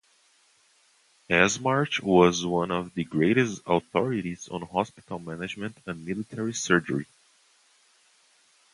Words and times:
Esmarch 1.29 2.01
was 2.01 2.43
one 2.43 2.71
of 2.71 2.91
the 2.95 3.03
greatest 3.03 3.61
authorities 3.67 4.49
on 4.49 4.63
hospital 4.63 5.19
management 5.19 5.77
and 5.85 6.03
military 6.03 6.53
surgery. 6.55 7.05